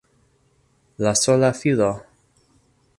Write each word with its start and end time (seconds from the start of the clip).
La 0.97 1.13
sola 1.25 1.53
filo! 1.59 1.91